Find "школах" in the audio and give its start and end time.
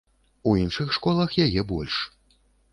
0.97-1.37